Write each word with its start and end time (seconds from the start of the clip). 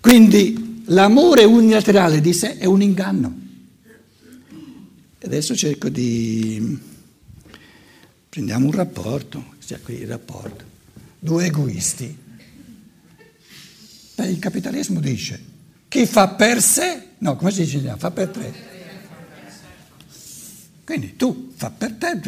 Quindi 0.00 0.82
l'amore 0.86 1.44
unilaterale 1.44 2.20
di 2.20 2.32
sé 2.32 2.58
è 2.58 2.64
un 2.64 2.82
inganno. 2.82 3.38
Adesso 5.22 5.54
cerco 5.54 5.88
di... 5.88 6.78
Prendiamo 8.28 8.66
un 8.66 8.72
rapporto, 8.72 9.54
sia 9.58 9.78
qui 9.82 10.00
il 10.00 10.06
rapporto. 10.06 10.64
Due 11.18 11.46
egoisti. 11.46 12.16
Il 14.16 14.38
capitalismo 14.38 15.00
dice 15.00 15.48
chi 15.90 16.06
fa 16.06 16.28
per 16.28 16.62
sé, 16.62 17.02
no, 17.18 17.34
come 17.34 17.50
si 17.50 17.64
dice? 17.64 17.96
Fa 17.98 18.12
per 18.12 18.28
te. 18.28 18.52
Quindi 20.84 21.16
tu 21.16 21.50
fa 21.56 21.68
per 21.68 21.94
te, 21.94 22.20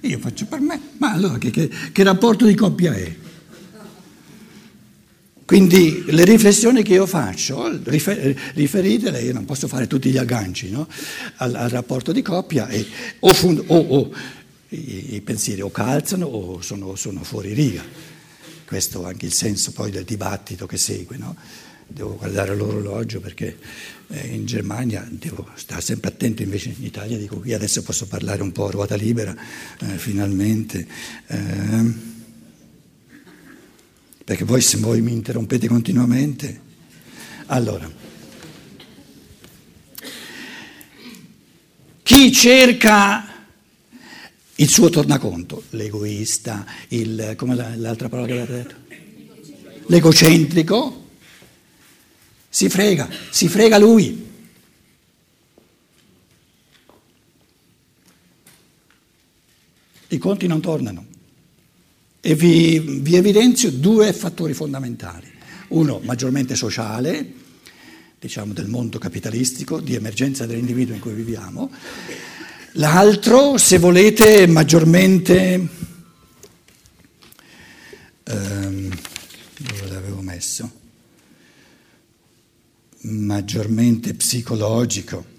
io 0.00 0.18
faccio 0.18 0.46
per 0.46 0.58
me, 0.58 0.80
ma 0.98 1.12
allora 1.12 1.38
che, 1.38 1.50
che, 1.50 1.70
che 1.92 2.02
rapporto 2.02 2.44
di 2.44 2.56
coppia 2.56 2.92
è? 2.92 3.16
Quindi 5.44 6.04
le 6.06 6.24
riflessioni 6.24 6.82
che 6.82 6.94
io 6.94 7.06
faccio, 7.06 7.68
riferite, 7.84 9.10
io 9.20 9.32
non 9.32 9.44
posso 9.44 9.68
fare 9.68 9.86
tutti 9.86 10.10
gli 10.10 10.16
agganci 10.16 10.70
no? 10.70 10.86
al, 11.36 11.54
al, 11.54 11.68
rapporto 11.68 12.12
di 12.12 12.22
coppia, 12.22 12.68
e, 12.68 12.86
o, 13.20 13.32
fund, 13.32 13.62
o, 13.66 13.76
o 13.76 14.10
i, 14.68 15.14
i, 15.16 15.20
pensieri 15.20 15.60
o 15.60 15.70
calzano 15.70 16.26
o 16.26 16.60
sono, 16.62 16.94
sono, 16.94 17.24
fuori 17.24 17.52
riga. 17.52 17.82
Questo 18.64 19.02
è 19.04 19.08
anche 19.08 19.26
il 19.26 19.32
senso 19.32 19.72
poi 19.72 19.90
del 19.90 20.04
dibattito 20.04 20.66
che 20.66 20.78
segue. 20.78 21.16
No? 21.16 21.36
Devo 21.86 22.16
guardare 22.16 22.54
l'orologio 22.54 23.20
perché 23.20 23.58
eh, 24.08 24.28
in 24.28 24.46
Germania 24.46 25.06
devo 25.10 25.48
stare 25.54 25.82
sempre 25.82 26.10
attento, 26.10 26.42
invece 26.42 26.74
in 26.76 26.84
Italia 26.84 27.18
dico 27.18 27.40
qui 27.40 27.52
adesso 27.52 27.82
posso 27.82 28.06
parlare 28.06 28.42
un 28.42 28.52
po' 28.52 28.68
a 28.68 28.70
ruota 28.70 28.94
libera, 28.94 29.36
eh, 29.80 29.98
finalmente. 29.98 30.86
Eh, 31.26 32.11
perché 34.24 34.44
voi 34.44 34.60
se 34.60 34.76
voi 34.78 35.00
mi 35.00 35.12
interrompete 35.12 35.66
continuamente. 35.66 36.60
Allora, 37.46 37.90
chi 42.02 42.32
cerca 42.32 43.46
il 44.56 44.68
suo 44.68 44.90
tornaconto, 44.90 45.64
l'egoista, 45.70 46.64
il, 46.88 47.34
come 47.36 47.54
l'altra 47.54 48.08
parola 48.08 48.26
che 48.26 48.40
avete 48.40 48.52
detto? 48.52 48.74
L'egocentrico, 49.86 51.08
si 52.48 52.68
frega, 52.68 53.08
si 53.30 53.48
frega 53.48 53.78
lui. 53.78 54.30
I 60.08 60.18
conti 60.18 60.46
non 60.46 60.60
tornano. 60.60 61.11
E 62.24 62.34
vi, 62.36 62.78
vi 62.78 63.16
evidenzio 63.16 63.72
due 63.72 64.12
fattori 64.12 64.54
fondamentali. 64.54 65.26
Uno 65.68 66.00
maggiormente 66.04 66.54
sociale, 66.54 67.32
diciamo 68.18 68.52
del 68.52 68.68
mondo 68.68 68.98
capitalistico, 68.98 69.80
di 69.80 69.94
emergenza 69.94 70.46
dell'individuo 70.46 70.94
in 70.94 71.00
cui 71.00 71.14
viviamo. 71.14 71.70
L'altro, 72.74 73.58
se 73.58 73.78
volete, 73.78 74.46
maggiormente... 74.46 75.68
Ehm, 78.24 78.98
dove 79.58 79.88
l'avevo 79.88 80.20
messo? 80.22 80.80
maggiormente 83.02 84.14
psicologico. 84.14 85.31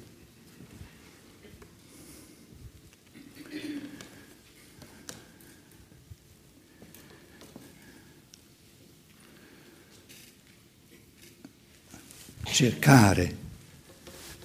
Cercare, 12.53 13.35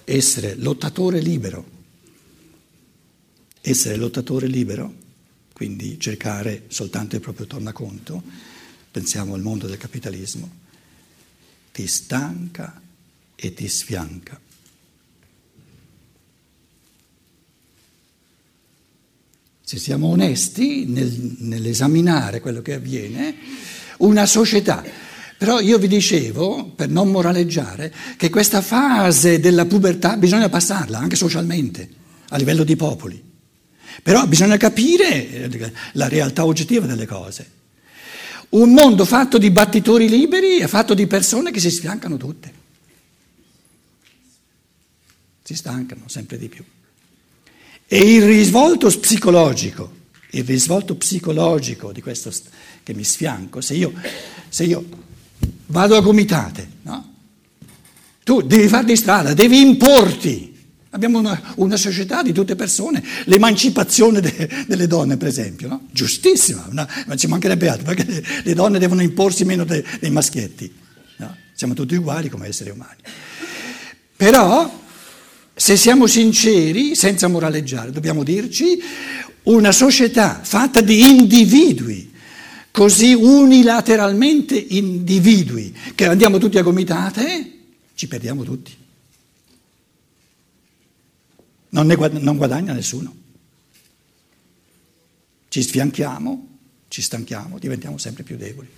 essere 0.03 0.55
lottatore 0.55 1.19
libero, 1.19 1.63
essere 3.61 3.97
lottatore 3.97 4.47
libero, 4.47 4.91
quindi 5.53 5.99
cercare 5.99 6.63
soltanto 6.69 7.13
il 7.13 7.21
proprio 7.21 7.45
tornaconto, 7.45 8.23
pensiamo 8.89 9.35
al 9.35 9.41
mondo 9.41 9.67
del 9.67 9.77
capitalismo, 9.77 10.49
ti 11.71 11.85
stanca 11.85 12.81
e 13.35 13.53
ti 13.53 13.67
sfianca. 13.67 14.41
Se 19.61 19.77
siamo 19.77 20.07
onesti 20.07 20.85
nel, 20.85 21.35
nell'esaminare 21.41 22.39
quello 22.39 22.63
che 22.63 22.73
avviene, 22.73 23.35
una 23.97 24.25
società. 24.25 25.08
Però 25.39 25.59
io 25.59 25.79
vi 25.79 25.87
dicevo, 25.87 26.65
per 26.75 26.89
non 26.89 27.09
moraleggiare, 27.09 27.91
che 28.17 28.29
questa 28.29 28.61
fase 28.61 29.39
della 29.39 29.65
pubertà 29.65 30.17
bisogna 30.17 30.49
passarla 30.49 30.99
anche 30.99 31.15
socialmente, 31.15 31.89
a 32.29 32.37
livello 32.37 32.63
di 32.63 32.75
popoli. 32.75 33.23
Però 34.03 34.27
bisogna 34.27 34.57
capire 34.57 35.49
la 35.93 36.07
realtà 36.07 36.45
oggettiva 36.45 36.85
delle 36.85 37.07
cose. 37.07 37.57
Un 38.49 38.71
mondo 38.73 39.05
fatto 39.05 39.39
di 39.39 39.49
battitori 39.49 40.07
liberi 40.07 40.57
è 40.57 40.67
fatto 40.67 40.93
di 40.93 41.07
persone 41.07 41.49
che 41.49 41.59
si 41.59 41.71
sfiancano 41.71 42.17
tutte 42.17 42.59
si 45.49 45.55
stancano 45.55 46.03
sempre 46.05 46.37
di 46.37 46.47
più. 46.47 46.63
E 47.87 47.97
il 47.97 48.23
risvolto 48.23 48.87
psicologico, 48.87 49.91
il 50.31 50.43
risvolto 50.43 50.93
psicologico 50.93 51.91
di 51.91 52.03
questo 52.03 52.31
che 52.83 52.93
mi 52.93 53.03
sfianco, 53.03 53.59
se 53.59 53.73
io, 53.73 53.91
se 54.47 54.65
io 54.65 54.87
vado 55.69 55.95
a 55.95 56.01
gomitate, 56.01 56.67
no? 56.83 57.13
tu 58.23 58.41
devi 58.41 58.67
farti 58.67 58.95
strada, 58.95 59.33
devi 59.33 59.59
importi. 59.59 60.47
Abbiamo 60.91 61.19
una, 61.19 61.53
una, 61.57 61.77
società 61.77 62.23
di 62.23 62.33
tutte 62.33 62.55
persone, 62.55 63.03
l'emancipazione 63.25 64.21
de, 64.21 64.65
delle 64.67 64.87
donne, 64.87 65.17
per 65.17 65.27
esempio, 65.27 65.67
no? 65.67 65.87
giustissima, 65.91 66.65
una, 66.69 66.87
ma 67.05 67.15
ci 67.15 67.27
mancherebbe 67.27 67.69
altro, 67.69 67.85
perché 67.85 68.05
le, 68.11 68.23
le 68.43 68.53
donne 68.55 68.79
devono 68.79 69.03
imporsi 69.03 69.45
meno 69.45 69.65
de, 69.65 69.83
dei 69.99 70.09
maschietti. 70.09 70.73
No? 71.17 71.35
Siamo 71.53 71.75
tutti 71.75 71.93
uguali 71.93 72.29
come 72.29 72.47
esseri 72.47 72.71
umani. 72.71 73.01
Però 74.15 74.79
se 75.53 75.77
siamo 75.77 76.07
sinceri, 76.07 76.95
senza 76.95 77.27
moraleggiare, 77.27 77.91
dobbiamo 77.91 78.23
dirci 78.23 78.81
una 79.43 79.71
società 79.71 80.39
fatta 80.41 80.81
di 80.81 81.01
individui, 81.01 82.11
così 82.79 83.13
unilateralmente 83.13 84.57
individui, 84.57 85.75
che 85.95 86.05
andiamo 86.05 86.37
tutti 86.37 86.57
a 86.57 86.61
gomitate, 86.61 87.57
ci 87.93 88.07
perdiamo 88.07 88.43
tutti. 88.43 88.73
Non, 91.71 91.85
ne 91.85 91.95
guad- 91.95 92.21
non 92.21 92.37
guadagna 92.37 92.71
nessuno. 92.71 93.13
Ci 95.49 95.61
sfianchiamo, 95.61 96.47
ci 96.87 97.01
stanchiamo, 97.01 97.59
diventiamo 97.59 97.97
sempre 97.97 98.23
più 98.23 98.37
deboli. 98.37 98.69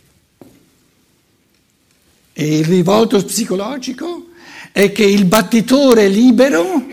E 2.33 2.57
il 2.57 2.66
rivolto 2.66 3.23
psicologico 3.23 4.29
è 4.72 4.91
che 4.91 5.06
il 5.06 5.25
battitore 5.25 6.07
libero, 6.07 6.88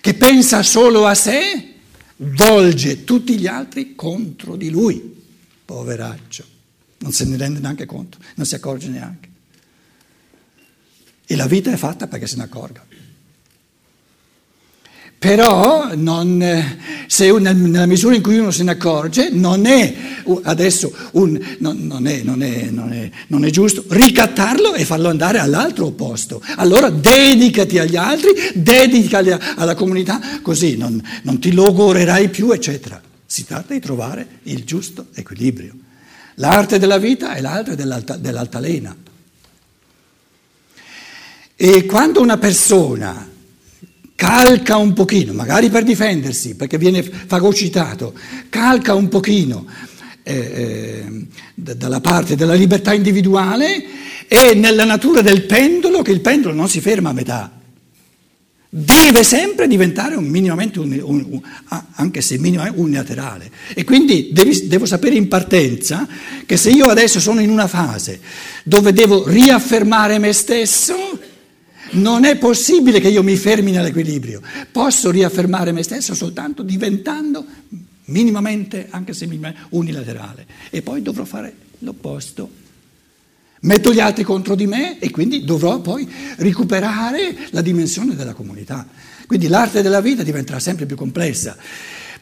che 0.00 0.14
pensa 0.14 0.64
solo 0.64 1.06
a 1.06 1.14
sé, 1.14 1.74
volge 2.16 3.04
tutti 3.04 3.38
gli 3.38 3.46
altri 3.46 3.94
contro 3.94 4.56
di 4.56 4.68
lui. 4.68 5.18
Poveraccio, 5.70 6.44
non 6.98 7.12
se 7.12 7.24
ne 7.24 7.36
rende 7.36 7.60
neanche 7.60 7.86
conto, 7.86 8.18
non 8.34 8.44
si 8.44 8.56
accorge 8.56 8.88
neanche. 8.88 9.28
E 11.24 11.36
la 11.36 11.46
vita 11.46 11.70
è 11.70 11.76
fatta 11.76 12.08
perché 12.08 12.26
se 12.26 12.34
ne 12.34 12.42
accorga. 12.42 12.84
Però 15.16 15.94
non, 15.94 16.44
se 17.06 17.30
nella 17.30 17.86
misura 17.86 18.16
in 18.16 18.22
cui 18.22 18.38
uno 18.38 18.50
se 18.50 18.64
ne 18.64 18.72
accorge 18.72 19.30
non 19.30 19.64
è 19.64 19.94
adesso 20.42 20.92
un, 21.12 21.38
non, 21.60 21.86
non, 21.86 22.08
è, 22.08 22.22
non, 22.22 22.42
è, 22.42 22.66
è, 22.66 23.10
non, 23.28 23.44
è, 23.44 23.50
giusto 23.50 23.84
ricattarlo 23.90 24.74
e 24.74 24.84
farlo 24.84 25.08
andare 25.08 25.38
all'altro 25.38 25.86
opposto. 25.86 26.42
Allora 26.56 26.90
dedicati 26.90 27.78
agli 27.78 27.94
altri, 27.94 28.30
dedicati 28.54 29.30
alla 29.30 29.76
comunità, 29.76 30.20
così 30.42 30.76
non, 30.76 31.00
ti 31.38 31.52
logorerai 31.52 32.28
più, 32.28 32.50
eccetera. 32.50 33.00
Si 33.32 33.44
tratta 33.44 33.74
di 33.74 33.78
trovare 33.78 34.40
il 34.42 34.64
giusto 34.64 35.06
equilibrio. 35.14 35.72
L'arte 36.34 36.80
della 36.80 36.98
vita 36.98 37.34
è 37.34 37.40
l'arte 37.40 37.76
dell'alta, 37.76 38.16
dell'altalena. 38.16 38.96
E 41.54 41.86
quando 41.86 42.20
una 42.20 42.38
persona 42.38 43.30
calca 44.16 44.78
un 44.78 44.94
pochino, 44.94 45.32
magari 45.32 45.70
per 45.70 45.84
difendersi, 45.84 46.56
perché 46.56 46.76
viene 46.76 47.04
fagocitato, 47.04 48.14
calca 48.48 48.94
un 48.94 49.06
pochino 49.06 49.64
eh, 50.24 50.34
eh, 50.34 51.26
dalla 51.54 52.00
parte 52.00 52.34
della 52.34 52.54
libertà 52.54 52.92
individuale 52.92 54.26
e 54.26 54.54
nella 54.54 54.84
natura 54.84 55.22
del 55.22 55.44
pendolo, 55.44 56.02
che 56.02 56.10
il 56.10 56.20
pendolo 56.20 56.52
non 56.52 56.68
si 56.68 56.80
ferma 56.80 57.10
a 57.10 57.12
metà, 57.12 57.59
deve 58.72 59.24
sempre 59.24 59.66
diventare 59.66 60.14
un 60.14 60.26
minimamente, 60.26 60.78
un, 60.78 60.92
un, 61.02 61.26
un, 61.28 61.40
anche 61.94 62.20
se 62.20 62.38
minimamente 62.38 62.80
unilaterale. 62.80 63.50
E 63.74 63.82
quindi 63.82 64.30
devi, 64.32 64.68
devo 64.68 64.86
sapere 64.86 65.16
in 65.16 65.26
partenza 65.26 66.06
che 66.46 66.56
se 66.56 66.70
io 66.70 66.86
adesso 66.86 67.18
sono 67.18 67.40
in 67.40 67.50
una 67.50 67.66
fase 67.66 68.20
dove 68.62 68.92
devo 68.92 69.26
riaffermare 69.26 70.18
me 70.18 70.32
stesso, 70.32 70.94
non 71.92 72.24
è 72.24 72.36
possibile 72.36 73.00
che 73.00 73.08
io 73.08 73.24
mi 73.24 73.36
fermi 73.36 73.72
nell'equilibrio. 73.72 74.40
Posso 74.70 75.10
riaffermare 75.10 75.72
me 75.72 75.82
stesso 75.82 76.14
soltanto 76.14 76.62
diventando 76.62 77.44
minimamente, 78.04 78.86
anche 78.90 79.12
se 79.14 79.26
minimamente, 79.26 79.66
unilaterale. 79.70 80.46
E 80.70 80.82
poi 80.82 81.02
dovrò 81.02 81.24
fare 81.24 81.52
l'opposto. 81.80 82.59
Metto 83.62 83.92
gli 83.92 84.00
altri 84.00 84.24
contro 84.24 84.54
di 84.54 84.66
me 84.66 84.98
e 84.98 85.10
quindi 85.10 85.44
dovrò 85.44 85.80
poi 85.80 86.08
recuperare 86.36 87.36
la 87.50 87.60
dimensione 87.60 88.14
della 88.14 88.32
comunità. 88.32 88.86
Quindi 89.26 89.48
l'arte 89.48 89.82
della 89.82 90.00
vita 90.00 90.22
diventerà 90.22 90.58
sempre 90.58 90.86
più 90.86 90.96
complessa, 90.96 91.56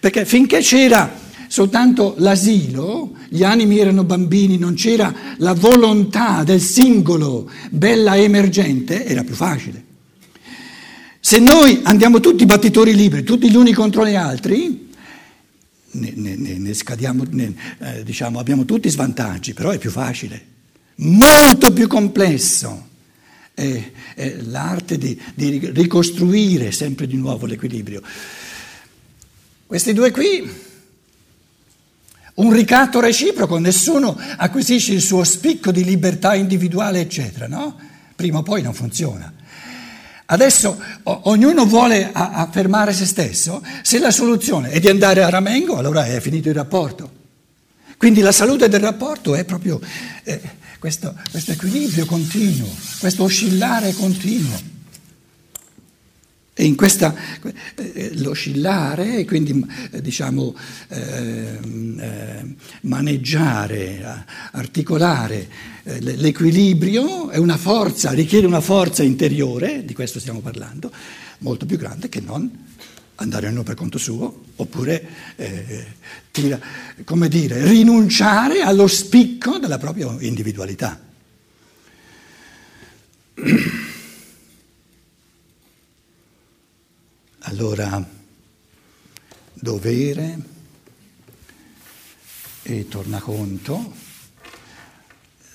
perché 0.01 0.25
finché 0.25 0.59
c'era 0.59 1.27
soltanto 1.47 2.17
l'asilo, 2.19 3.15
gli 3.29 3.45
animi 3.45 3.79
erano 3.79 4.03
bambini, 4.03 4.59
non 4.59 4.75
c'era 4.75 5.15
la 5.37 5.55
volontà 5.55 6.43
del 6.43 6.61
singolo 6.61 7.49
bella 7.71 8.17
emergente, 8.17 9.07
era 9.07 9.23
più 9.23 9.35
facile. 9.35 9.85
Se 11.21 11.39
noi 11.39 11.81
andiamo 11.85 12.19
tutti 12.19 12.47
battitori 12.47 12.97
liberi, 12.97 13.23
tutti 13.23 13.49
gli 13.49 13.57
uni 13.57 13.73
contro 13.73 14.05
gli 14.05 14.17
altri, 14.17 14.89
ne, 15.93 16.13
ne, 16.17 16.37
ne 16.37 16.75
scadiamo, 16.75 17.25
eh, 17.33 18.03
diciamo, 18.03 18.41
abbiamo 18.41 18.65
tutti 18.65 18.91
svantaggi, 18.91 19.55
però 19.55 19.71
è 19.71 19.79
più 19.79 19.91
facile 19.91 20.57
molto 20.99 21.73
più 21.73 21.87
complesso. 21.87 22.87
È, 23.53 23.93
è 24.15 24.37
l'arte 24.43 24.97
di, 24.99 25.21
di 25.35 25.71
ricostruire 25.73 26.71
sempre 26.71 27.07
di 27.07 27.17
nuovo 27.17 27.47
l'equilibrio. 27.47 28.01
Questi 29.67 29.93
due 29.93 30.11
qui, 30.13 30.49
un 32.35 32.53
ricatto 32.53 33.01
reciproco, 33.01 33.59
nessuno 33.59 34.17
acquisisce 34.37 34.93
il 34.93 35.03
suo 35.03 35.25
spicco 35.25 35.73
di 35.73 35.85
libertà 35.85 36.35
individuale, 36.35 37.01
eccetera, 37.01 37.49
no? 37.49 37.77
Prima 38.15 38.39
o 38.39 38.43
poi 38.43 38.63
non 38.63 38.75
funziona. 38.75 39.33
Adesso 40.27 40.83
o, 41.03 41.21
ognuno 41.25 41.67
vuole 41.67 42.11
affermare 42.13 42.93
se 42.93 43.07
stesso, 43.07 43.63
se 43.83 43.99
la 43.99 44.11
soluzione 44.11 44.71
è 44.71 44.79
di 44.79 44.89
andare 44.89 45.23
a 45.23 45.31
Ramengo, 45.31 45.77
allora 45.77 46.07
è 46.07 46.21
finito 46.21 46.49
il 46.49 46.55
rapporto. 46.55 47.13
Quindi 47.97 48.21
la 48.21 48.33
salute 48.33 48.69
del 48.69 48.81
rapporto 48.81 49.35
è 49.35 49.45
proprio 49.45 49.81
eh, 50.23 50.41
questo, 50.79 51.15
questo 51.31 51.53
equilibrio 51.53 52.07
continuo, 52.07 52.69
questo 52.99 53.25
oscillare 53.25 53.93
continuo. 53.93 54.77
E 56.61 56.65
in 56.65 56.75
questa, 56.75 57.15
eh, 57.77 58.11
l'oscillare, 58.17 59.25
quindi 59.25 59.65
eh, 59.93 60.03
diciamo 60.03 60.57
eh, 60.89 61.59
eh, 61.99 62.55
maneggiare, 62.81 64.25
articolare 64.51 65.49
eh, 65.85 66.01
l'equilibrio 66.01 67.31
è 67.31 67.37
una 67.37 67.57
forza, 67.57 68.11
richiede 68.11 68.47
una 68.47 68.61
forza 68.61 69.05
interiore, 69.05 69.85
di 69.85 69.95
questo 69.95 70.19
stiamo 70.19 70.41
parlando, 70.41 70.91
molto 71.39 71.65
più 71.65 71.77
grande 71.77 72.09
che 72.09 72.21
non 72.21 72.51
andare 73.21 73.47
ognuno 73.47 73.63
per 73.63 73.75
conto 73.75 73.99
suo, 73.99 74.45
oppure 74.57 75.09
eh, 75.37 75.87
tira, 76.31 76.61
come 77.05 77.29
dire, 77.29 77.65
rinunciare 77.67 78.63
allo 78.63 78.87
spicco 78.87 79.59
della 79.59 79.79
propria 79.79 80.17
individualità. 80.21 81.01
Allora, 87.43 88.07
dovere 89.55 90.39
e 92.63 92.89
tornaconto. 92.89 93.95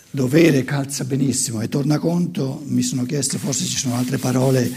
Dovere 0.09 0.63
calza 0.63 1.03
benissimo 1.05 1.61
e 1.61 1.69
tornaconto 1.69 2.63
mi 2.65 2.81
sono 2.81 3.03
chiesto 3.03 3.37
forse 3.37 3.65
ci 3.65 3.77
sono 3.77 3.95
altre 3.95 4.17
parole 4.17 4.71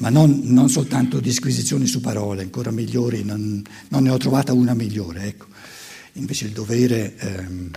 ma 0.00 0.08
non, 0.08 0.40
non, 0.44 0.68
soltanto 0.68 1.20
disquisizioni 1.20 1.86
su 1.86 2.00
parole, 2.00 2.42
ancora 2.42 2.70
migliori, 2.70 3.24
non, 3.24 3.62
non, 3.88 4.02
ne 4.02 4.10
ho 4.10 4.16
trovata 4.16 4.52
una 4.52 4.74
migliore, 4.74 5.24
ecco. 5.24 5.46
Invece 6.14 6.46
il 6.46 6.52
dovere... 6.52 7.16
Ehm... 7.18 7.70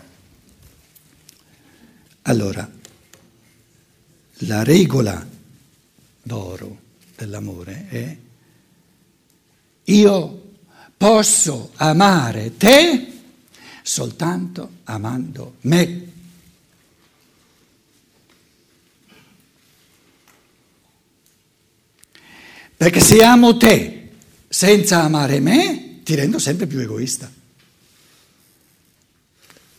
Allora, 2.24 2.70
la 4.46 4.64
regola 4.64 5.28
d'oro 6.24 6.80
dell'amore 7.16 7.88
è 7.90 8.18
io 9.86 10.42
posso 10.96 11.72
amare 11.76 12.56
te 12.58 13.12
soltanto 13.82 14.70
amando 14.84 15.56
me. 15.62 16.10
Perché 22.82 23.00
se 23.00 23.24
amo 23.24 23.58
te 23.58 24.10
senza 24.50 25.04
amare 25.04 25.40
me, 25.40 26.00
ti 26.02 26.16
rendo 26.16 26.40
sempre 26.40 26.66
più 26.66 26.80
egoista. 26.80 27.32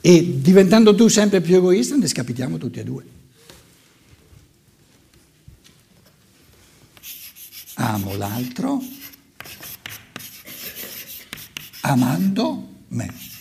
E 0.00 0.40
diventando 0.40 0.94
tu 0.94 1.08
sempre 1.08 1.40
più 1.40 1.56
egoista, 1.56 1.96
ne 1.96 2.06
scapitiamo 2.06 2.58
tutti 2.58 2.78
e 2.78 2.84
due. 2.84 3.04
Amo 7.74 8.14
l'altro 8.14 8.80
amando 11.80 12.68
me. 12.86 13.31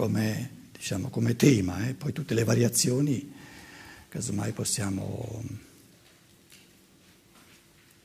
Come, 0.00 0.50
diciamo, 0.72 1.10
come 1.10 1.36
tema, 1.36 1.86
eh? 1.86 1.92
poi 1.92 2.14
tutte 2.14 2.32
le 2.32 2.42
variazioni, 2.42 3.30
casomai 4.08 4.52
possiamo... 4.52 5.44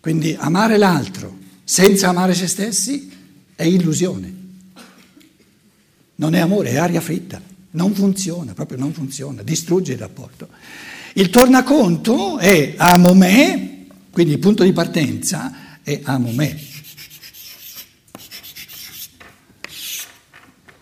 Quindi 0.02 0.36
amare 0.38 0.78
l'altro 0.78 1.38
senza 1.64 2.10
amare 2.10 2.34
se 2.34 2.48
stessi 2.48 3.10
è 3.56 3.64
illusione, 3.64 4.34
non 6.16 6.36
è 6.36 6.40
amore, 6.40 6.72
è 6.72 6.76
aria 6.76 7.00
fritta, 7.00 7.42
non 7.72 7.96
funziona, 7.96 8.54
proprio 8.54 8.78
non 8.78 8.92
funziona, 8.92 9.42
distrugge 9.42 9.94
il 9.94 10.00
rapporto. 10.00 10.50
Il 11.14 11.30
tornaconto 11.30 12.40
è 12.40 12.74
amo 12.76 13.14
me, 13.14 13.86
quindi 14.12 14.34
il 14.34 14.40
punto 14.40 14.64
di 14.64 14.74
partenza 14.74 15.80
è 15.82 16.02
amo 16.04 16.32
me. 16.32 16.60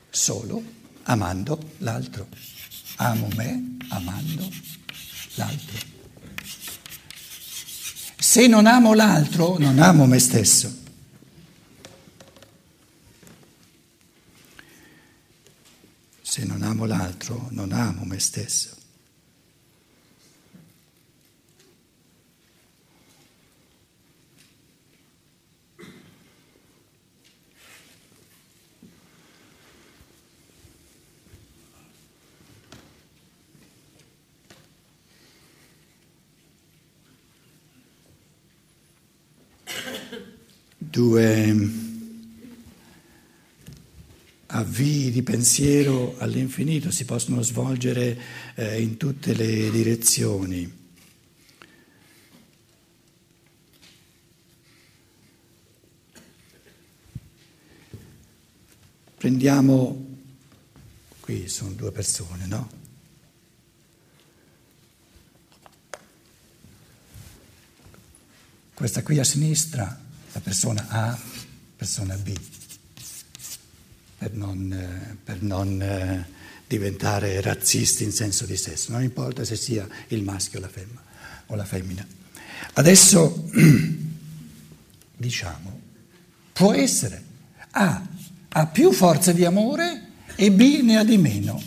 Solo 0.10 0.73
amando 1.04 1.76
l'altro. 1.80 2.28
Amo 2.98 3.28
me 3.36 3.78
amando 3.90 4.50
l'altro. 5.36 5.92
Se 8.18 8.48
non 8.48 8.66
amo 8.66 8.94
l'altro, 8.94 9.58
non 9.58 9.80
amo 9.80 10.06
me 10.06 10.20
stesso. 10.20 10.82
Se 16.22 16.44
non 16.46 16.64
amo 16.64 16.86
l'altro, 16.86 17.48
non 17.52 17.72
amo 17.74 18.06
me 18.06 18.20
stesso. 18.20 18.83
Due 40.94 41.72
avvii 44.46 45.10
di 45.10 45.24
pensiero 45.24 46.16
all'infinito 46.20 46.92
si 46.92 47.04
possono 47.04 47.42
svolgere 47.42 48.16
eh, 48.54 48.80
in 48.80 48.98
tutte 48.98 49.34
le 49.34 49.72
direzioni. 49.72 50.82
Prendiamo, 59.18 60.18
qui 61.22 61.48
sono 61.48 61.72
due 61.72 61.92
persone, 61.92 62.46
no? 62.46 62.70
Questa 68.76 69.02
qui 69.02 69.18
a 69.18 69.24
sinistra 69.24 70.03
la 70.34 70.40
persona 70.40 70.88
A, 70.90 71.18
persona 71.76 72.16
B. 72.16 72.34
per 74.18 74.34
non, 74.34 75.18
per 75.24 75.42
non 75.42 75.82
eh, 75.82 76.28
diventare 76.68 77.40
razzisti 77.42 78.04
in 78.04 78.12
senso 78.12 78.46
di 78.46 78.58
sesso, 78.58 78.92
non 78.92 79.04
importa 79.04 79.44
se 79.44 79.56
sia 79.56 79.88
il 80.08 80.24
maschio 80.24 80.60
la, 80.60 80.70
femmina, 80.70 81.02
o 81.48 81.56
la 81.56 81.66
femmina. 81.66 82.06
Adesso 82.74 83.50
diciamo, 85.18 85.80
può 86.52 86.74
essere 86.74 87.24
A 87.72 88.02
ha 88.56 88.68
più 88.68 88.92
forza 88.92 89.32
di 89.32 89.46
amore 89.46 90.10
e 90.36 90.52
B 90.52 90.82
ne 90.84 90.98
ha 90.98 91.04
di 91.04 91.18
meno. 91.18 91.62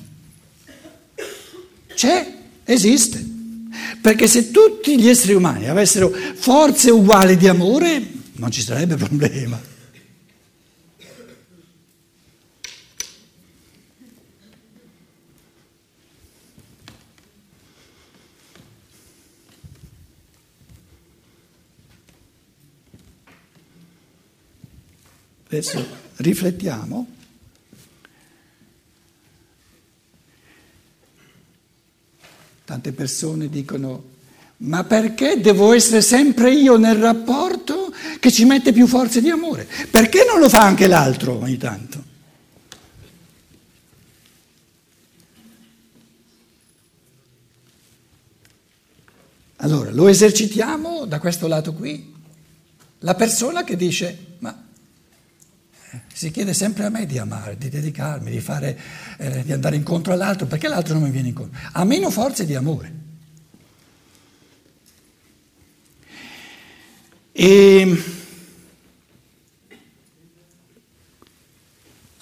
C'è, 1.94 2.34
esiste. 2.64 3.34
Perché 4.00 4.28
se 4.28 4.50
tutti 4.50 5.00
gli 5.00 5.08
esseri 5.08 5.34
umani 5.34 5.68
avessero 5.68 6.10
forze 6.10 6.90
uguali 6.90 7.36
di 7.36 7.48
amore, 7.48 8.15
non 8.38 8.50
ci 8.50 8.62
sarebbe 8.62 8.96
problema. 8.96 9.74
Adesso 25.48 25.86
riflettiamo. 26.16 27.06
Tante 32.64 32.92
persone 32.92 33.48
dicono, 33.48 34.04
ma 34.58 34.82
perché 34.84 35.40
devo 35.40 35.72
essere 35.72 36.02
sempre 36.02 36.50
io 36.50 36.76
nel 36.76 36.96
rapporto 36.96 37.75
che 38.26 38.32
ci 38.32 38.44
mette 38.44 38.72
più 38.72 38.88
forze 38.88 39.20
di 39.20 39.30
amore? 39.30 39.68
Perché 39.88 40.24
non 40.28 40.40
lo 40.40 40.48
fa 40.48 40.62
anche 40.62 40.88
l'altro 40.88 41.38
ogni 41.38 41.56
tanto? 41.56 42.02
Allora, 49.58 49.92
lo 49.92 50.08
esercitiamo 50.08 51.04
da 51.04 51.20
questo 51.20 51.46
lato 51.46 51.72
qui. 51.72 52.14
La 53.00 53.14
persona 53.14 53.62
che 53.62 53.76
dice, 53.76 54.34
ma 54.40 54.60
si 56.12 56.32
chiede 56.32 56.52
sempre 56.52 56.84
a 56.84 56.88
me 56.88 57.06
di 57.06 57.18
amare, 57.18 57.56
di 57.56 57.68
dedicarmi, 57.68 58.28
di, 58.28 58.40
fare, 58.40 58.76
eh, 59.18 59.44
di 59.44 59.52
andare 59.52 59.76
incontro 59.76 60.12
all'altro, 60.12 60.46
perché 60.46 60.66
l'altro 60.66 60.94
non 60.94 61.04
mi 61.04 61.10
viene 61.10 61.28
incontro? 61.28 61.56
Ha 61.70 61.84
meno 61.84 62.10
forze 62.10 62.44
di 62.44 62.56
amore. 62.56 63.04
E 67.30 68.15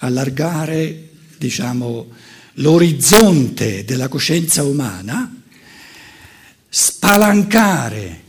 allargare, 0.05 1.09
diciamo, 1.37 2.07
l'orizzonte 2.55 3.83
della 3.83 4.07
coscienza 4.07 4.63
umana, 4.63 5.41
spalancare 6.69 8.23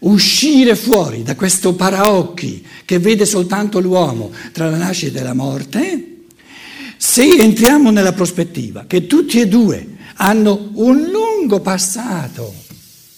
uscire 0.00 0.76
fuori 0.76 1.22
da 1.22 1.34
questo 1.34 1.74
paraocchi 1.74 2.64
che 2.84 2.98
vede 2.98 3.24
soltanto 3.24 3.80
l'uomo 3.80 4.32
tra 4.52 4.68
la 4.68 4.76
nascita 4.76 5.20
e 5.20 5.22
la 5.22 5.34
morte, 5.34 6.08
se 6.96 7.24
entriamo 7.24 7.90
nella 7.90 8.12
prospettiva 8.12 8.84
che 8.86 9.06
tutti 9.06 9.40
e 9.40 9.48
due 9.48 9.96
hanno 10.16 10.70
un 10.74 11.08
lungo 11.10 11.60
passato 11.60 12.62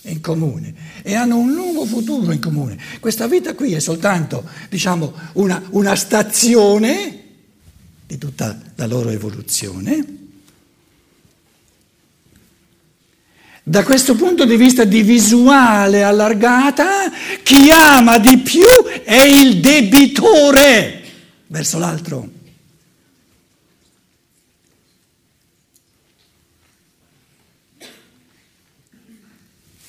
in 0.02 0.20
comune 0.20 0.74
e 1.02 1.14
hanno 1.14 1.36
un 1.36 1.52
lungo 1.52 1.84
futuro 1.84 2.32
in 2.32 2.40
comune, 2.40 2.78
questa 3.00 3.26
vita 3.26 3.54
qui 3.54 3.72
è 3.74 3.80
soltanto, 3.80 4.44
diciamo, 4.68 5.12
una, 5.34 5.62
una 5.70 5.94
stazione 5.94 7.24
di 8.06 8.18
tutta 8.18 8.58
la 8.76 8.86
loro 8.86 9.10
evoluzione, 9.10 10.24
Da 13.68 13.82
questo 13.82 14.14
punto 14.14 14.44
di 14.44 14.54
vista 14.54 14.84
di 14.84 15.02
visuale 15.02 16.04
allargata, 16.04 17.10
chi 17.42 17.68
ama 17.68 18.16
di 18.18 18.38
più 18.38 18.62
è 19.02 19.20
il 19.22 19.58
debitore 19.58 21.02
verso 21.48 21.76
l'altro. 21.80 22.30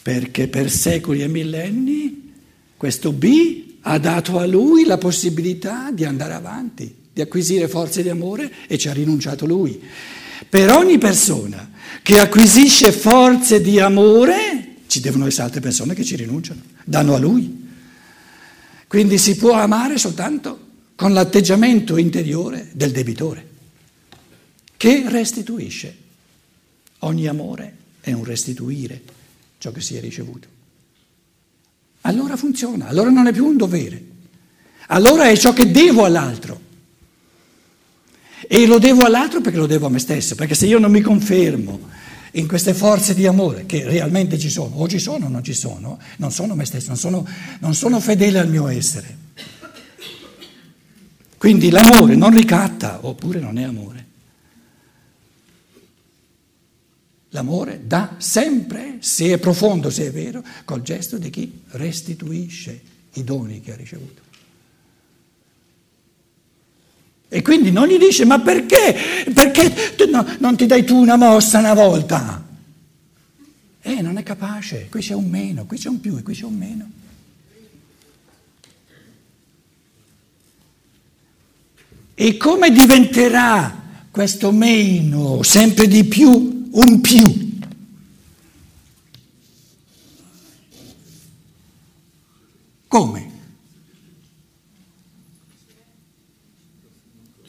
Perché 0.01 0.47
per 0.47 0.71
secoli 0.71 1.21
e 1.21 1.27
millenni 1.27 2.33
questo 2.77 3.11
B 3.11 3.75
ha 3.81 3.99
dato 3.99 4.39
a 4.39 4.47
lui 4.47 4.85
la 4.85 4.97
possibilità 4.97 5.91
di 5.91 6.03
andare 6.03 6.33
avanti, 6.33 6.96
di 7.17 7.23
acquisire 7.23 7.67
forze 7.67 8.03
di 8.03 8.09
amore 8.09 8.51
e 8.67 8.77
ci 8.77 8.89
ha 8.89 8.93
rinunciato 8.93 9.47
lui. 9.47 9.81
Per 10.47 10.69
ogni 10.69 10.99
persona 10.99 11.71
che 12.03 12.19
acquisisce 12.19 12.91
forze 12.91 13.59
di 13.59 13.79
amore, 13.79 14.75
ci 14.85 14.99
devono 14.99 15.25
essere 15.25 15.45
altre 15.45 15.59
persone 15.59 15.95
che 15.95 16.03
ci 16.03 16.15
rinunciano, 16.15 16.61
danno 16.85 17.15
a 17.15 17.17
lui. 17.17 17.65
Quindi 18.87 19.17
si 19.17 19.35
può 19.35 19.53
amare 19.53 19.97
soltanto 19.97 20.65
con 20.95 21.11
l'atteggiamento 21.11 21.97
interiore 21.97 22.69
del 22.73 22.91
debitore, 22.91 23.47
che 24.77 25.05
restituisce. 25.07 26.05
Ogni 26.99 27.27
amore 27.27 27.75
è 27.99 28.11
un 28.11 28.23
restituire 28.23 29.01
ciò 29.57 29.71
che 29.71 29.81
si 29.81 29.95
è 29.95 29.99
ricevuto. 29.99 30.47
Allora 32.01 32.37
funziona, 32.37 32.87
allora 32.87 33.09
non 33.09 33.25
è 33.25 33.33
più 33.33 33.45
un 33.45 33.57
dovere, 33.57 34.03
allora 34.89 35.27
è 35.29 35.35
ciò 35.35 35.51
che 35.51 35.71
devo 35.71 36.05
all'altro. 36.05 36.65
E 38.49 38.65
lo 38.65 38.79
devo 38.79 39.03
all'altro 39.03 39.41
perché 39.41 39.57
lo 39.57 39.65
devo 39.65 39.87
a 39.87 39.89
me 39.89 39.99
stesso, 39.99 40.35
perché 40.35 40.55
se 40.55 40.65
io 40.67 40.79
non 40.79 40.89
mi 40.89 41.01
confermo 41.01 41.79
in 42.31 42.47
queste 42.47 42.73
forze 42.73 43.13
di 43.13 43.25
amore 43.25 43.65
che 43.65 43.83
realmente 43.83 44.39
ci 44.39 44.49
sono, 44.49 44.77
o 44.77 44.87
ci 44.87 44.99
sono 44.99 45.25
o 45.25 45.29
non 45.29 45.43
ci 45.43 45.53
sono, 45.53 45.99
non 46.17 46.31
sono 46.31 46.55
me 46.55 46.63
stesso, 46.63 46.87
non 46.87 46.97
sono, 46.97 47.27
non 47.59 47.73
sono 47.73 47.99
fedele 47.99 48.39
al 48.39 48.49
mio 48.49 48.67
essere. 48.67 49.25
Quindi 51.37 51.69
l'amore 51.69 52.15
non 52.15 52.33
ricatta, 52.33 53.05
oppure 53.05 53.39
non 53.39 53.57
è 53.57 53.63
amore. 53.63 54.05
L'amore 57.31 57.81
dà 57.85 58.15
sempre, 58.17 58.97
se 58.99 59.33
è 59.33 59.37
profondo, 59.37 59.89
se 59.89 60.07
è 60.07 60.11
vero, 60.11 60.41
col 60.63 60.81
gesto 60.81 61.17
di 61.17 61.29
chi 61.29 61.61
restituisce 61.71 62.81
i 63.13 63.23
doni 63.23 63.59
che 63.59 63.73
ha 63.73 63.75
ricevuto. 63.75 64.21
E 67.29 67.41
quindi 67.41 67.71
non 67.71 67.87
gli 67.87 67.97
dice 67.97 68.25
ma 68.25 68.39
perché? 68.39 68.95
Perché 69.33 69.95
no, 70.09 70.25
non 70.39 70.55
ti 70.55 70.65
dai 70.65 70.85
tu 70.85 70.95
una 70.95 71.17
mossa 71.17 71.59
una 71.59 71.73
volta? 71.73 72.45
Eh, 73.81 74.01
non 74.01 74.17
è 74.17 74.23
capace, 74.23 74.87
qui 74.89 75.01
c'è 75.01 75.13
un 75.13 75.29
meno, 75.29 75.65
qui 75.65 75.77
c'è 75.77 75.89
un 75.89 75.99
più 75.99 76.17
e 76.17 76.23
qui 76.23 76.33
c'è 76.33 76.45
un 76.45 76.55
meno. 76.55 76.89
E 82.13 82.37
come 82.37 82.71
diventerà 82.71 83.83
questo 84.09 84.51
meno 84.51 85.43
sempre 85.43 85.87
di 85.87 86.03
più 86.05 86.67
un 86.71 87.01
più? 87.01 87.59
Come? 92.87 93.26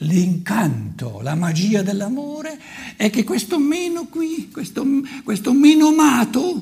L'incanto, 0.09 1.21
la 1.21 1.35
magia 1.35 1.81
dell'amore 1.83 2.59
è 2.95 3.09
che 3.09 3.23
questo 3.23 3.59
meno 3.59 4.07
qui, 4.07 4.49
questo, 4.51 4.85
questo 5.23 5.53
meno 5.53 5.87
amato, 5.87 6.61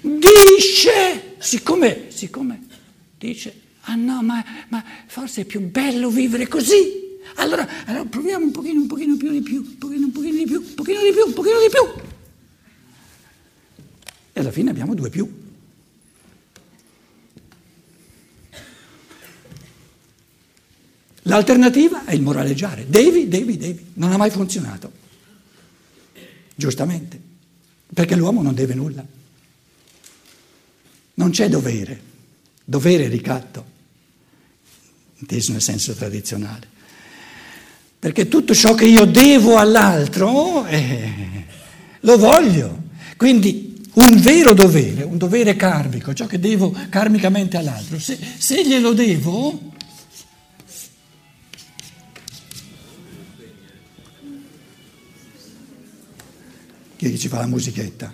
dice, 0.00 1.36
siccome, 1.38 2.06
siccome 2.08 2.66
dice, 3.18 3.60
ah 3.82 3.96
no, 3.96 4.22
ma, 4.22 4.44
ma, 4.68 4.84
forse 5.06 5.42
è 5.42 5.44
più 5.44 5.60
bello 5.60 6.08
vivere 6.10 6.46
così. 6.46 7.04
Allora, 7.36 7.68
allora 7.86 8.04
proviamo 8.04 8.44
un 8.44 8.52
pochino, 8.52 8.80
un 8.80 8.86
pochino 8.86 9.16
più 9.16 9.30
di 9.30 9.40
più, 9.40 9.56
un 9.56 9.78
pochino, 9.78 10.06
un 10.06 10.12
pochino 10.12 10.36
di 10.36 10.44
più, 10.44 10.60
un 10.60 10.74
pochino 10.74 11.02
di 11.02 11.10
più, 11.10 11.24
un 11.26 11.32
pochino 11.32 11.60
di 11.60 11.68
più. 11.68 12.02
E 14.32 14.40
alla 14.40 14.52
fine 14.52 14.70
abbiamo 14.70 14.94
due 14.94 15.10
più. 15.10 15.45
L'alternativa 21.26 22.04
è 22.04 22.14
il 22.14 22.22
moraleggiare. 22.22 22.86
Devi, 22.88 23.28
devi, 23.28 23.56
devi. 23.56 23.86
Non 23.94 24.12
ha 24.12 24.16
mai 24.16 24.30
funzionato. 24.30 24.92
Giustamente. 26.54 27.20
Perché 27.92 28.14
l'uomo 28.14 28.42
non 28.42 28.54
deve 28.54 28.74
nulla. 28.74 29.04
Non 31.14 31.30
c'è 31.30 31.48
dovere. 31.48 32.00
Dovere 32.64 33.04
è 33.04 33.08
ricatto, 33.08 33.64
inteso 35.18 35.52
nel 35.52 35.62
senso 35.62 35.94
tradizionale. 35.94 36.66
Perché 37.98 38.26
tutto 38.26 38.54
ciò 38.54 38.74
che 38.74 38.86
io 38.86 39.04
devo 39.04 39.56
all'altro 39.56 40.66
eh, 40.66 41.44
lo 42.00 42.18
voglio. 42.18 42.84
Quindi 43.16 43.84
un 43.94 44.20
vero 44.20 44.52
dovere, 44.52 45.04
un 45.04 45.16
dovere 45.16 45.54
karmico, 45.54 46.12
ciò 46.12 46.26
che 46.26 46.38
devo 46.40 46.74
karmicamente 46.90 47.56
all'altro, 47.56 47.98
se, 47.98 48.18
se 48.36 48.66
glielo 48.66 48.92
devo, 48.92 49.74
che 56.96 57.16
ci 57.18 57.28
fa 57.28 57.38
la 57.38 57.46
musichetta? 57.46 58.12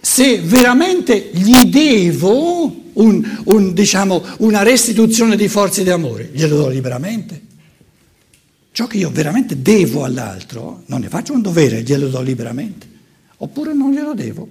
Se 0.00 0.40
veramente 0.40 1.30
gli 1.32 1.64
devo 1.64 2.90
un, 2.94 3.42
un, 3.44 3.74
diciamo, 3.74 4.24
una 4.38 4.62
restituzione 4.62 5.36
di 5.36 5.48
forze 5.48 5.82
di 5.82 5.90
amore, 5.90 6.30
glielo 6.32 6.56
do 6.56 6.68
liberamente. 6.68 7.46
Ciò 8.72 8.86
che 8.86 8.96
io 8.96 9.10
veramente 9.10 9.60
devo 9.60 10.04
all'altro, 10.04 10.82
non 10.86 11.00
ne 11.00 11.08
faccio 11.08 11.32
un 11.32 11.42
dovere, 11.42 11.82
glielo 11.82 12.08
do 12.08 12.20
liberamente. 12.20 12.86
Oppure 13.38 13.72
non 13.72 13.92
glielo 13.92 14.14
devo. 14.14 14.48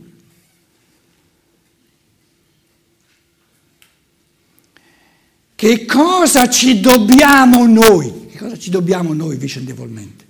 Che 5.55 5.85
cosa 5.85 6.47
ci 6.49 6.79
dobbiamo 6.79 7.65
noi? 7.65 8.27
Che 8.27 8.37
cosa 8.37 8.57
ci 8.57 8.69
dobbiamo 8.69 9.13
noi 9.13 9.37
vicendevolmente? 9.37 10.25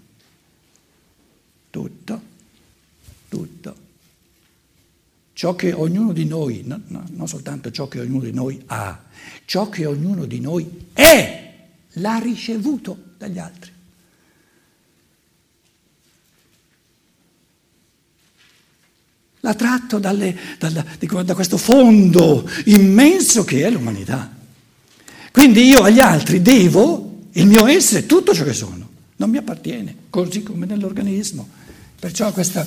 Tutto, 1.69 2.21
tutto. 3.27 3.75
Ciò 5.37 5.53
che 5.53 5.71
ognuno 5.71 6.13
di 6.13 6.25
noi, 6.25 6.63
no, 6.65 6.81
no, 6.87 7.03
non 7.11 7.27
soltanto 7.27 7.69
ciò 7.69 7.87
che 7.87 7.99
ognuno 7.99 8.23
di 8.23 8.33
noi 8.33 8.59
ha, 8.65 9.03
ciò 9.45 9.69
che 9.69 9.85
ognuno 9.85 10.25
di 10.25 10.39
noi 10.39 10.87
è, 10.93 11.53
l'ha 11.91 12.17
ricevuto 12.17 12.97
dagli 13.19 13.37
altri. 13.37 13.71
L'ha 19.41 19.53
tratto 19.53 19.99
dalle, 19.99 20.35
dalla, 20.57 20.83
da 21.23 21.35
questo 21.35 21.57
fondo 21.57 22.49
immenso 22.65 23.43
che 23.43 23.63
è 23.63 23.69
l'umanità. 23.69 24.35
Quindi 25.31 25.67
io 25.67 25.83
agli 25.83 25.99
altri 25.99 26.41
devo 26.41 27.25
il 27.33 27.45
mio 27.45 27.67
essere, 27.67 28.07
tutto 28.07 28.33
ciò 28.33 28.43
che 28.43 28.53
sono, 28.53 28.89
non 29.17 29.29
mi 29.29 29.37
appartiene, 29.37 29.95
così 30.09 30.41
come 30.41 30.65
nell'organismo. 30.65 31.47
Perciò 31.99 32.31
questa, 32.31 32.65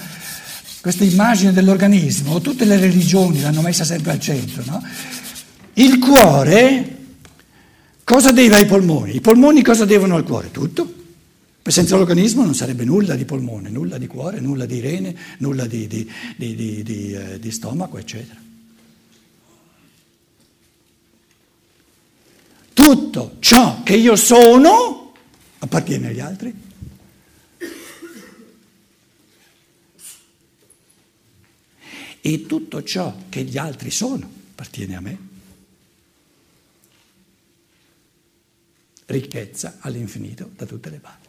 questa 0.80 1.04
immagine 1.04 1.52
dell'organismo, 1.52 2.40
tutte 2.40 2.64
le 2.64 2.78
religioni 2.78 3.40
l'hanno 3.40 3.60
messa 3.60 3.84
sempre 3.84 4.12
al 4.12 4.20
centro. 4.20 4.62
No? 4.66 4.82
Il 5.74 5.98
cuore 5.98 6.96
cosa 8.04 8.32
deve 8.32 8.56
ai 8.56 8.66
polmoni? 8.66 9.16
I 9.16 9.20
polmoni 9.20 9.62
cosa 9.62 9.84
devono 9.84 10.16
al 10.16 10.24
cuore? 10.24 10.50
Tutto. 10.50 10.94
Senza 11.62 11.96
l'organismo 11.96 12.42
non 12.42 12.54
sarebbe 12.54 12.84
nulla 12.84 13.14
di 13.14 13.24
polmone, 13.24 13.68
nulla 13.68 13.96
di 13.96 14.08
cuore, 14.08 14.40
nulla 14.40 14.66
di 14.66 14.80
rene, 14.80 15.14
nulla 15.38 15.66
di, 15.66 15.86
di, 15.86 16.10
di, 16.36 16.82
di 16.82 17.12
eh, 17.12 17.50
stomaco, 17.50 17.96
eccetera. 17.96 18.48
tutto 22.80 23.36
ciò 23.40 23.82
che 23.82 23.94
io 23.94 24.16
sono 24.16 25.12
appartiene 25.58 26.08
agli 26.08 26.20
altri. 26.20 26.68
E 32.20 32.46
tutto 32.46 32.82
ciò 32.82 33.14
che 33.28 33.42
gli 33.44 33.56
altri 33.56 33.90
sono 33.90 34.38
appartiene 34.50 34.96
a 34.96 35.00
me. 35.00 35.28
Ricchezza 39.06 39.78
all'infinito 39.80 40.50
da 40.54 40.66
tutte 40.66 40.90
le 40.90 40.98
parti. 40.98 41.28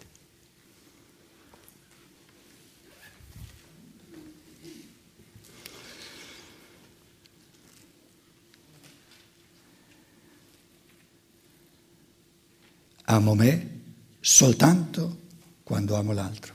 Amo 13.05 13.33
me 13.33 13.79
soltanto 14.19 15.19
quando 15.63 15.95
amo 15.95 16.13
l'altro. 16.13 16.53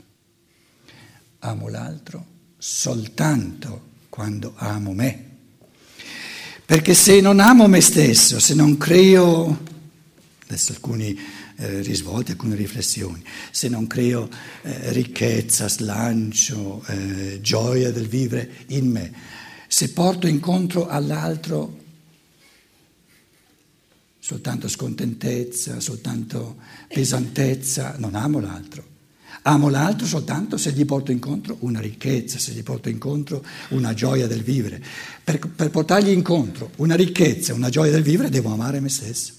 Amo 1.41 1.69
l'altro 1.69 2.27
soltanto 2.57 3.95
quando 4.09 4.53
amo 4.57 4.93
me. 4.93 5.25
Perché 6.65 6.95
se 6.95 7.21
non 7.21 7.39
amo 7.39 7.69
me 7.69 7.81
stesso, 7.81 8.41
se 8.41 8.55
non 8.55 8.77
creo, 8.77 9.63
adesso 10.47 10.73
alcuni 10.73 11.17
eh, 11.57 11.81
risvolti, 11.81 12.33
alcune 12.33 12.57
riflessioni, 12.57 13.23
se 13.51 13.69
non 13.69 13.87
creo 13.87 14.29
eh, 14.63 14.93
ricchezza, 14.93 15.69
slancio, 15.69 16.85
eh, 16.89 17.41
gioia 17.41 17.93
del 17.93 18.09
vivere 18.09 18.51
in 18.69 18.91
me, 18.91 19.13
se 19.69 19.91
porto 19.91 20.27
incontro 20.27 20.89
all'altro 20.89 21.85
soltanto 24.19 24.67
scontentezza, 24.67 25.79
soltanto 25.79 26.57
pesantezza, 26.89 27.95
non 27.99 28.17
amo 28.17 28.41
l'altro. 28.41 28.96
Amo 29.49 29.69
l'altro 29.69 30.07
soltanto 30.07 30.57
se 30.57 30.73
gli 30.73 30.85
porto 30.85 31.13
incontro 31.13 31.57
una 31.61 31.79
ricchezza, 31.79 32.37
se 32.37 32.51
gli 32.51 32.65
porto 32.65 32.89
incontro 32.89 33.45
una 33.69 33.95
gioia 33.95 34.27
del 34.27 34.43
vivere. 34.43 34.83
Per, 35.23 35.39
per 35.39 35.71
portargli 35.71 36.11
incontro 36.11 36.71
una 36.79 36.97
ricchezza, 36.97 37.55
una 37.55 37.69
gioia 37.69 37.93
del 37.93 38.03
vivere, 38.03 38.29
devo 38.29 38.53
amare 38.53 38.81
me 38.81 38.89
stesso. 38.89 39.36